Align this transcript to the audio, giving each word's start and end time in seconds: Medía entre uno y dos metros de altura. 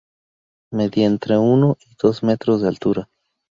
Medía 0.71 1.05
entre 1.05 1.37
uno 1.37 1.77
y 1.85 1.95
dos 2.01 2.23
metros 2.23 2.63
de 2.63 2.69
altura. 2.69 3.07